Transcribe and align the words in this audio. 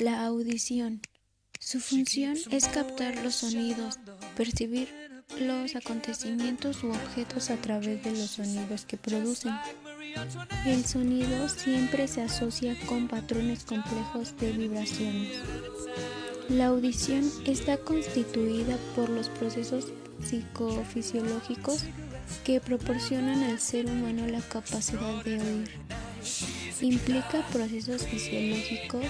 La 0.00 0.24
audición. 0.24 1.02
Su 1.58 1.78
función 1.78 2.34
es 2.50 2.68
captar 2.68 3.22
los 3.22 3.34
sonidos, 3.34 3.98
percibir 4.34 4.88
los 5.38 5.76
acontecimientos 5.76 6.82
u 6.82 6.88
objetos 6.88 7.50
a 7.50 7.56
través 7.56 8.02
de 8.02 8.12
los 8.12 8.30
sonidos 8.30 8.86
que 8.86 8.96
producen. 8.96 9.52
El 10.64 10.86
sonido 10.86 11.50
siempre 11.50 12.08
se 12.08 12.22
asocia 12.22 12.74
con 12.86 13.08
patrones 13.08 13.64
complejos 13.64 14.34
de 14.38 14.52
vibraciones. 14.52 15.36
La 16.48 16.68
audición 16.68 17.30
está 17.44 17.76
constituida 17.76 18.78
por 18.96 19.10
los 19.10 19.28
procesos 19.28 19.88
psicofisiológicos 20.24 21.84
que 22.42 22.58
proporcionan 22.58 23.42
al 23.42 23.60
ser 23.60 23.84
humano 23.84 24.26
la 24.26 24.40
capacidad 24.40 25.22
de 25.24 25.42
oír. 25.42 25.70
Implica 26.80 27.46
procesos 27.52 28.06
fisiológicos 28.06 29.04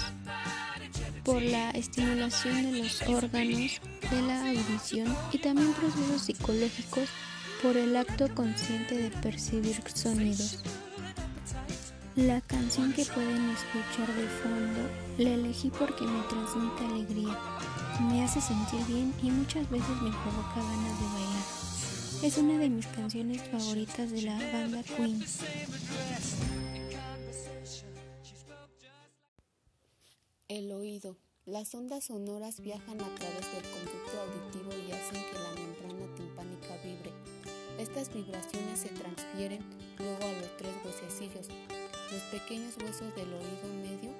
por 1.30 1.42
la 1.42 1.70
estimulación 1.70 2.72
de 2.72 2.78
los 2.82 3.02
órganos 3.02 3.80
de 4.10 4.22
la 4.26 4.50
audición 4.50 5.16
y 5.30 5.38
también 5.38 5.72
procesos 5.74 6.22
psicológicos 6.22 7.08
por 7.62 7.76
el 7.76 7.96
acto 7.96 8.34
consciente 8.34 8.96
de 8.96 9.10
percibir 9.10 9.80
sonidos. 9.94 10.58
La 12.16 12.40
canción 12.40 12.92
que 12.92 13.04
pueden 13.04 13.48
escuchar 13.50 14.12
de 14.16 14.26
fondo 14.42 14.80
la 15.18 15.30
elegí 15.30 15.70
porque 15.70 16.04
me 16.04 16.20
transmite 16.22 16.84
alegría, 16.84 17.38
me 18.10 18.24
hace 18.24 18.40
sentir 18.40 18.84
bien 18.88 19.14
y 19.22 19.30
muchas 19.30 19.70
veces 19.70 20.02
me 20.02 20.10
provoca 20.10 20.56
ganas 20.56 20.98
de 20.98 21.06
bailar. 21.14 22.24
Es 22.24 22.38
una 22.38 22.58
de 22.58 22.70
mis 22.70 22.86
canciones 22.88 23.40
favoritas 23.52 24.10
de 24.10 24.22
la 24.22 24.34
banda 24.52 24.82
Queen. 24.82 25.24
El 30.50 30.72
oído. 30.72 31.16
Las 31.46 31.72
ondas 31.76 32.06
sonoras 32.06 32.58
viajan 32.58 33.00
a 33.00 33.14
través 33.14 33.52
del 33.52 33.62
conducto 33.70 34.20
auditivo 34.20 34.72
y 34.84 34.90
hacen 34.90 35.22
que 35.22 35.38
la 35.38 35.52
membrana 35.52 36.12
timpánica 36.16 36.76
vibre. 36.82 37.12
Estas 37.78 38.12
vibraciones 38.12 38.80
se 38.80 38.88
transfieren 38.88 39.62
luego 39.96 40.24
a 40.24 40.32
los 40.32 40.56
tres 40.56 40.72
huesecillos, 40.84 41.46
los 42.10 42.22
pequeños 42.32 42.74
huesos 42.78 43.14
del 43.14 43.32
oído 43.32 43.74
medio, 43.80 44.10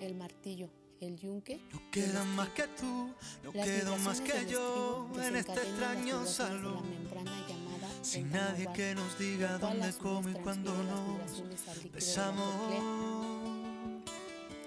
el 0.00 0.14
martillo, 0.14 0.70
el 1.00 1.18
yunque. 1.18 1.60
No 1.72 1.82
queda 1.90 2.22
más 2.26 2.50
que 2.50 2.68
tú, 2.68 3.10
no 3.42 3.50
quedo 3.50 3.98
más 3.98 4.20
que 4.20 4.46
yo 4.48 5.10
en 5.20 5.34
este 5.34 5.54
extraño 5.54 6.24
salón. 6.24 6.84
Sin 8.02 8.30
nadie 8.30 8.68
que 8.72 8.94
nos 8.94 9.18
diga 9.18 9.58
dónde, 9.58 9.92
cómo 9.94 10.28
y 10.28 10.32
cuándo 10.34 10.72
nos 10.84 11.42
besamos. 11.92 12.91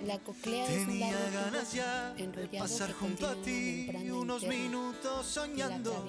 La 0.05 0.19
coclea 0.19 0.67
Tenía 0.67 1.07
un 1.07 1.33
ganas 1.33 1.73
ya 1.73 2.13
de 2.13 2.59
pasar 2.59 2.93
junto 2.93 3.27
a 3.27 3.35
ti 3.41 3.89
unos 4.11 4.43
minutos 4.43 5.25
soñando 5.25 6.05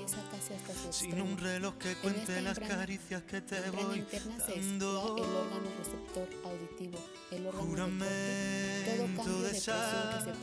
sin 0.91 1.19
un 1.20 1.39
reloj 1.39 1.78
que 1.78 1.94
cuente 1.97 2.42
las 2.42 2.58
caricias 2.58 3.22
que 3.22 3.41
te 3.41 3.58
voy 3.70 4.05
dando. 4.48 5.17
El 5.17 5.24
órgano 5.24 5.70
receptor 5.78 6.28
auditivo, 6.44 6.98
el 7.30 7.47
órgano 7.47 7.67
Juramento 7.67 9.42
de 9.42 9.61
sal 9.61 10.34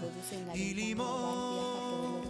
y 0.56 0.74
limón. 0.74 2.24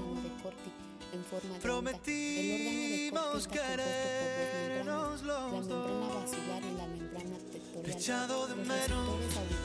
En 1.13 1.23
forma 1.25 1.53
de 1.53 1.59
Prometimos 1.59 3.47
querernos 3.47 5.21
los 5.21 5.67
dos. 5.67 5.85
La 5.87 6.01
membrana 6.01 6.15
basilar 6.15 6.63
y 6.63 6.73
la 6.75 6.87
membrana 6.87 7.37
tectorial. 7.51 7.97
Echado 7.97 8.47
de 8.47 8.55
menos 8.55 9.19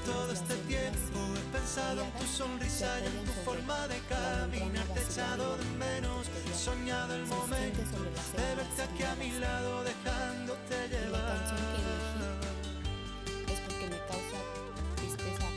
todo 0.04 0.30
este 0.30 0.54
tiempo. 0.68 1.18
He 1.38 1.56
pensado 1.56 2.02
en 2.02 2.12
tu 2.12 2.26
sonrisa 2.26 3.00
y 3.00 3.06
en 3.06 3.24
tu 3.24 3.32
forma 3.46 3.88
de 3.88 3.98
caminar. 4.10 4.86
Te 4.88 5.00
he 5.00 5.04
echado 5.04 5.56
de 5.56 5.64
menos, 5.78 6.26
he 6.28 6.54
soñado 6.54 7.14
el 7.14 7.24
momento 7.24 7.80
de 7.80 8.10
verte 8.36 8.82
aquí 8.82 9.02
a 9.04 9.14
mi 9.14 9.30
lado 9.38 9.84
dejándote 9.84 10.88
llevar. 10.88 11.56
Es 13.48 13.60
porque 13.60 13.86
me 13.86 13.98
causa 14.04 14.38
tristeza. 14.96 15.48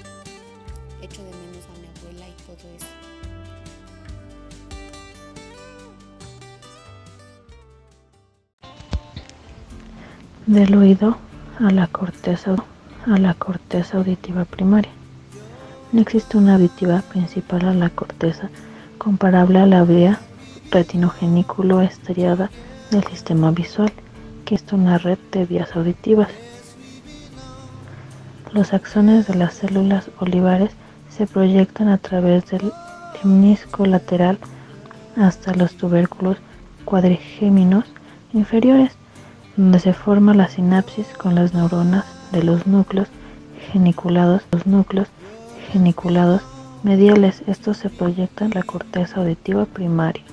Echo 1.02 1.22
de 1.22 1.32
menos 1.32 1.66
a 1.66 1.80
mi 1.82 1.88
abuela 1.88 2.30
y 2.30 2.34
todo 2.44 2.70
eso 2.78 3.41
Del 10.48 10.76
oído 10.76 11.18
a 11.60 11.70
la 11.70 11.86
corteza 11.86 12.56
a 13.06 13.18
la 13.20 13.36
corteza 13.36 13.98
auditiva 13.98 14.44
primaria. 14.44 14.92
No 15.92 16.02
existe 16.02 16.36
una 16.36 16.56
auditiva 16.56 17.04
principal 17.04 17.68
a 17.68 17.74
la 17.76 17.92
corteza 17.92 18.50
comparable 18.98 19.60
a 19.60 19.68
la 19.68 19.84
vía 19.84 20.20
retinogeniculo 20.72 21.82
estriada 21.82 22.50
del 22.90 23.04
sistema 23.04 23.52
visual, 23.52 23.92
que 24.44 24.56
es 24.56 24.64
una 24.72 24.98
red 24.98 25.20
de 25.32 25.46
vías 25.46 25.76
auditivas. 25.76 26.30
Los 28.52 28.74
axones 28.74 29.28
de 29.28 29.36
las 29.36 29.54
células 29.54 30.10
olivares 30.20 30.72
se 31.10 31.28
proyectan 31.28 31.88
a 31.88 32.00
través 32.00 32.50
del 32.50 32.72
lemnisco 33.24 33.86
lateral 33.86 34.40
hasta 35.16 35.54
los 35.54 35.76
tubérculos 35.76 36.38
cuadrigéminos 36.84 37.86
inferiores, 38.34 38.98
donde 39.62 39.80
se 39.80 39.94
forma 39.94 40.34
la 40.34 40.48
sinapsis 40.48 41.06
con 41.20 41.36
las 41.36 41.54
neuronas 41.54 42.04
de 42.32 42.42
los 42.42 42.66
núcleos 42.66 43.08
geniculados, 43.72 44.42
los 44.52 44.66
núcleos 44.66 45.08
geniculados 45.72 46.42
mediales, 46.82 47.44
estos 47.46 47.78
se 47.78 47.92
proyectan 47.92 48.48
en 48.48 48.54
la 48.56 48.64
corteza 48.64 49.20
auditiva 49.20 49.66
primaria. 49.66 50.24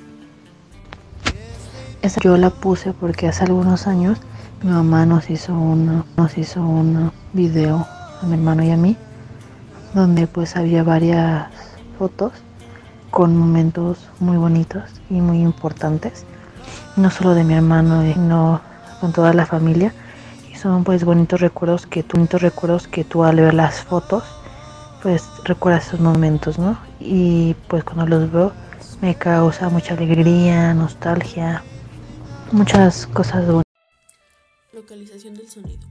Esa 2.00 2.18
yo 2.22 2.38
la 2.38 2.48
puse 2.48 2.94
porque 2.94 3.28
hace 3.28 3.44
algunos 3.44 3.86
años 3.86 4.18
mi 4.62 4.70
mamá 4.70 5.04
nos 5.04 5.28
hizo 5.28 5.52
un, 5.52 6.04
nos 6.16 6.38
hizo 6.38 6.62
un 6.62 7.12
video 7.34 7.86
a 8.22 8.26
mi 8.26 8.32
hermano 8.32 8.64
y 8.64 8.70
a 8.70 8.78
mí, 8.78 8.96
donde 9.92 10.26
pues 10.26 10.56
había 10.56 10.82
varias 10.82 11.48
fotos 11.98 12.32
con 13.10 13.36
momentos 13.36 14.08
muy 14.20 14.38
bonitos 14.38 14.84
y 15.10 15.20
muy 15.20 15.42
importantes, 15.42 16.24
no 16.96 17.10
solo 17.10 17.34
de 17.34 17.44
mi 17.44 17.52
hermano, 17.52 18.02
sino 18.10 18.66
con 19.00 19.12
toda 19.12 19.32
la 19.32 19.46
familia 19.46 19.92
son 20.60 20.84
pues 20.84 21.04
bonitos 21.04 21.40
recuerdos 21.40 21.86
que 21.86 22.02
tú, 22.02 22.16
bonitos 22.16 22.42
recuerdos 22.42 22.88
que 22.88 23.04
tú 23.04 23.24
al 23.24 23.36
ver 23.36 23.54
las 23.54 23.82
fotos 23.82 24.24
pues 25.02 25.24
recuerdas 25.44 25.86
esos 25.86 26.00
momentos, 26.00 26.58
¿no? 26.58 26.78
Y 26.98 27.54
pues 27.68 27.84
cuando 27.84 28.06
los 28.06 28.32
veo 28.32 28.52
me 29.00 29.14
causa 29.14 29.68
mucha 29.68 29.94
alegría, 29.94 30.74
nostalgia, 30.74 31.62
muchas 32.50 33.06
cosas 33.06 33.46
bonitas. 33.46 33.64
Localización 34.72 35.34
del 35.34 35.48
sonido. 35.48 35.86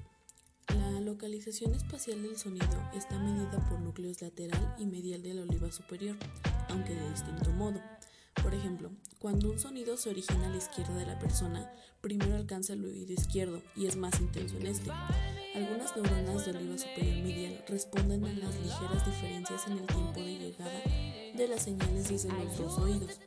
La 0.75 0.99
localización 0.99 1.73
espacial 1.73 2.21
del 2.21 2.37
sonido 2.37 2.67
está 2.93 3.17
medida 3.17 3.65
por 3.69 3.79
núcleos 3.79 4.21
lateral 4.21 4.75
y 4.77 4.85
medial 4.85 5.23
de 5.23 5.33
la 5.35 5.43
oliva 5.43 5.71
superior, 5.71 6.17
aunque 6.69 6.93
de 6.93 7.09
distinto 7.09 7.49
modo. 7.51 7.79
Por 8.43 8.53
ejemplo, 8.53 8.91
cuando 9.19 9.49
un 9.49 9.59
sonido 9.59 9.97
se 9.97 10.09
origina 10.09 10.47
a 10.47 10.49
la 10.49 10.57
izquierda 10.57 10.95
de 10.95 11.05
la 11.05 11.19
persona, 11.19 11.71
primero 12.01 12.35
alcanza 12.35 12.73
el 12.73 12.85
oído 12.85 13.13
izquierdo 13.13 13.61
y 13.75 13.87
es 13.87 13.95
más 13.95 14.19
intenso 14.19 14.57
en 14.57 14.67
este. 14.67 14.91
Algunas 15.55 15.95
neuronas 15.95 16.45
de 16.45 16.51
oliva 16.51 16.77
superior 16.77 17.17
medial 17.23 17.63
responden 17.67 18.25
a 18.25 18.33
las 18.33 18.55
ligeras 18.55 19.05
diferencias 19.05 19.67
en 19.67 19.73
el 19.79 19.87
tiempo 19.87 20.19
de 20.19 20.37
llegada 20.37 20.81
de 21.35 21.47
las 21.47 21.63
señales 21.63 22.09
desde 22.09 22.29
los 22.29 22.57
dos 22.57 22.77
oídos, 22.77 23.19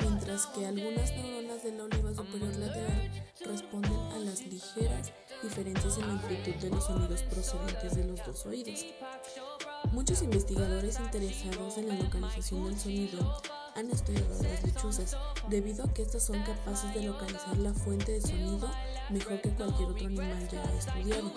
mientras 0.00 0.46
que 0.46 0.66
algunas 0.66 1.10
neuronas 1.12 1.62
de 1.62 1.72
la 1.72 1.84
oliva 1.84 2.14
superior 2.14 2.56
lateral 2.56 3.10
responden 3.44 3.92
a 3.92 4.18
las 4.18 4.46
ligeras 4.46 5.12
diferencias 5.42 5.98
en 5.98 6.06
la 6.06 6.12
amplitud 6.14 6.54
de 6.54 6.70
los 6.70 6.84
sonidos 6.84 7.22
procedentes 7.22 7.96
de 7.96 8.04
los 8.04 8.24
dos 8.24 8.46
oídos. 8.46 8.86
Muchos 9.92 10.22
investigadores 10.22 10.98
interesados 10.98 11.78
en 11.78 11.88
la 11.88 11.94
localización 11.94 12.64
del 12.64 12.78
sonido 12.78 13.42
han 13.74 13.90
estudiado 13.90 14.42
las 14.42 14.62
lechuzas, 14.62 15.16
debido 15.48 15.84
a 15.84 15.92
que 15.92 16.02
estas 16.02 16.24
son 16.24 16.42
capaces 16.42 16.94
de 16.94 17.02
localizar 17.02 17.56
la 17.58 17.74
fuente 17.74 18.12
de 18.12 18.20
sonido 18.20 18.70
mejor 19.10 19.40
que 19.40 19.50
cualquier 19.50 19.88
otro 19.88 20.06
animal 20.06 20.48
ya 20.48 20.62
estudiado, 20.78 21.32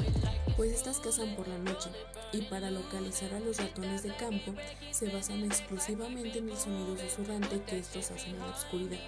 pues 0.56 0.72
estas 0.72 1.00
cazan 1.00 1.36
por 1.36 1.48
la 1.48 1.57
noche 1.57 1.89
y 2.31 2.42
para 2.44 2.69
localizar 2.72 3.34
a 3.34 3.39
los 3.39 3.57
ratones 3.57 4.04
de 4.04 4.16
campo 4.16 4.54
se 4.92 5.10
basan 5.10 5.44
exclusivamente 5.44 6.39
en 6.39 6.50
el 6.50 6.57
sonido 6.57 6.95
susurrante 6.98 7.62
que 7.63 7.80
estos 7.80 8.12
hacen 8.12 8.36
en 8.36 8.40
la 8.40 8.48
oscuridad. 8.48 9.00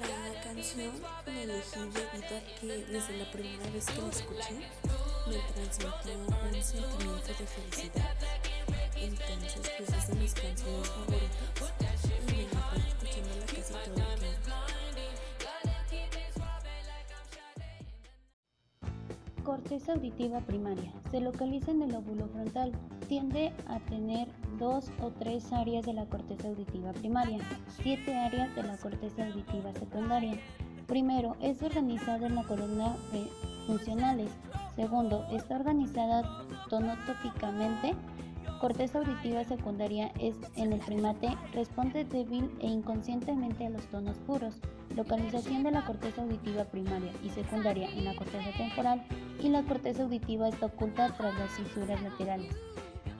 La 0.00 0.42
canción 0.42 0.92
me 1.26 1.44
elegí 1.44 1.78
debido 1.78 2.36
a 2.36 2.60
que 2.60 2.86
desde 2.92 3.18
la 3.18 3.30
primera 3.30 3.70
vez 3.70 3.86
que 3.86 4.02
la 4.02 4.08
escuché 4.08 4.54
me 5.26 5.36
transmitió 5.52 6.18
un 6.18 6.62
sentimiento 6.62 7.28
de 7.28 7.46
felicidad 7.46 8.14
entonces, 9.04 9.70
pues 9.78 10.34
de. 10.34 11.44
Corteza 19.44 19.92
auditiva 19.92 20.40
primaria. 20.40 20.90
Se 21.10 21.20
localiza 21.20 21.70
en 21.70 21.82
el 21.82 21.92
lóbulo 21.92 22.28
frontal. 22.28 22.72
tiende 23.08 23.52
a 23.68 23.78
tener 23.80 24.26
dos 24.58 24.90
o 25.02 25.10
tres 25.10 25.52
áreas 25.52 25.84
de 25.84 25.92
la 25.92 26.06
corteza 26.06 26.48
auditiva 26.48 26.92
primaria, 26.94 27.38
siete 27.82 28.16
áreas 28.16 28.54
de 28.56 28.62
la 28.62 28.78
corteza 28.78 29.26
auditiva 29.26 29.72
secundaria. 29.74 30.38
Primero, 30.86 31.36
es 31.40 31.62
organizada 31.62 32.26
en 32.26 32.36
la 32.36 32.44
columna 32.44 32.96
funcionales. 33.66 34.30
Segundo, 34.76 35.26
está 35.30 35.56
organizada 35.56 36.22
tonotópicamente. 36.68 37.94
Corteza 38.64 39.00
auditiva 39.00 39.44
secundaria 39.44 40.10
es 40.18 40.36
en 40.56 40.72
el 40.72 40.80
primate, 40.80 41.28
responde 41.52 42.02
débil 42.02 42.50
e 42.62 42.66
inconscientemente 42.66 43.66
a 43.66 43.68
los 43.68 43.84
tonos 43.88 44.16
puros. 44.20 44.54
Localización 44.96 45.64
de 45.64 45.70
la 45.70 45.84
corteza 45.84 46.22
auditiva 46.22 46.64
primaria 46.64 47.12
y 47.22 47.28
secundaria 47.28 47.90
en 47.90 48.06
la 48.06 48.16
corteza 48.16 48.56
temporal 48.56 49.04
y 49.42 49.50
la 49.50 49.62
corteza 49.64 50.04
auditiva 50.04 50.48
está 50.48 50.64
oculta 50.64 51.14
tras 51.14 51.38
las 51.38 51.50
fisuras 51.50 52.02
laterales. 52.02 52.56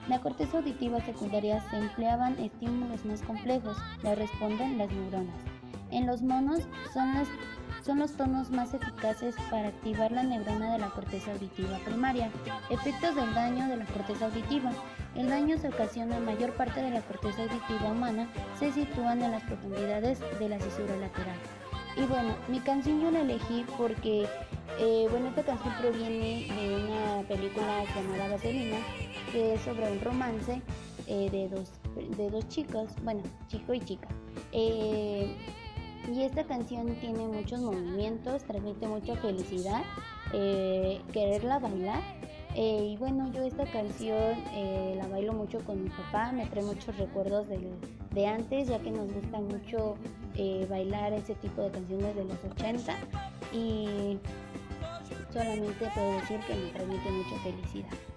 La 0.09 0.19
corteza 0.19 0.57
auditiva 0.57 0.99
secundaria 1.01 1.61
se 1.69 1.77
empleaban 1.77 2.39
estímulos 2.39 3.05
más 3.05 3.21
complejos, 3.21 3.77
le 4.01 4.15
responden 4.15 4.79
las 4.79 4.89
neuronas. 4.89 5.54
En 5.95 6.07
los 6.07 6.21
monos 6.21 6.59
son, 6.93 7.97
los 7.97 8.11
tonos 8.17 8.51
más 8.51 8.73
eficaces 8.73 9.33
para 9.49 9.69
activar 9.69 10.11
la 10.11 10.23
neurona 10.23 10.73
de 10.73 10.79
la 10.79 10.89
corteza 10.89 11.31
auditiva 11.31 11.77
primaria. 11.85 12.29
Efectos 12.69 13.15
del 13.15 13.33
daño 13.33 13.69
de 13.69 13.77
la 13.77 13.85
corteza 13.85 14.25
auditiva. 14.25 14.73
El 15.15 15.29
daño 15.29 15.57
se 15.57 15.69
ocasiona 15.69 16.17
en 16.17 16.25
mayor 16.25 16.51
parte 16.55 16.81
de 16.81 16.91
la 16.91 16.99
corteza 16.99 17.43
auditiva 17.43 17.89
humana, 17.89 18.27
se 18.59 18.73
sitúan 18.73 19.21
en 19.21 19.31
las 19.31 19.43
profundidades 19.43 20.19
de 20.37 20.49
la 20.49 20.59
cisura 20.59 20.97
lateral. 20.97 21.37
Y 21.95 22.01
bueno, 22.07 22.35
mi 22.49 22.59
canción 22.59 22.99
yo 22.99 23.09
la 23.09 23.21
elegí 23.21 23.65
porque, 23.77 24.27
eh, 24.77 25.07
bueno, 25.09 25.29
esta 25.29 25.43
canción 25.43 25.73
proviene 25.79 26.45
de 26.59 26.75
una 26.75 27.25
película 27.25 27.85
llamada 27.95 28.33
Vaselina, 28.33 28.79
que 29.31 29.53
es 29.53 29.61
sobre 29.61 29.89
un 29.93 30.01
romance 30.01 30.61
eh, 31.07 31.29
de, 31.31 31.47
dos, 31.47 31.71
de 32.17 32.29
dos 32.29 32.45
chicos, 32.49 32.91
bueno, 33.01 33.23
chico 33.47 33.73
y 33.73 33.79
chica. 33.79 34.09
Eh, 34.51 35.33
y 36.13 36.23
esta 36.23 36.43
canción 36.45 36.95
tiene 36.95 37.27
muchos 37.27 37.59
movimientos, 37.61 38.43
transmite 38.43 38.87
mucha 38.87 39.15
felicidad, 39.15 39.83
quererla 40.31 41.59
bailar. 41.59 42.01
y 42.55 42.95
bueno, 42.97 43.31
yo 43.33 43.43
esta 43.43 43.65
canción 43.65 44.35
la 44.97 45.07
bailo 45.07 45.33
mucho 45.33 45.59
con 45.65 45.83
mi 45.83 45.89
papá, 45.89 46.31
me 46.31 46.45
trae 46.45 46.63
muchos 46.63 46.97
recuerdos 46.97 47.47
de, 47.47 47.59
de 48.11 48.27
antes, 48.27 48.67
ya 48.67 48.79
que 48.79 48.91
nos 48.91 49.11
gusta 49.11 49.39
mucho 49.39 49.95
eh, 50.37 50.67
bailar 50.69 51.13
ese 51.13 51.33
tipo 51.35 51.61
de 51.61 51.71
canciones 51.71 52.13
de 52.13 52.25
los 52.25 52.37
80 52.43 52.93
y 53.53 54.19
solamente 55.31 55.89
puedo 55.93 56.11
decir 56.19 56.39
que 56.41 56.55
me 56.55 56.69
transmite 56.71 57.09
mucha 57.09 57.39
felicidad. 57.41 58.14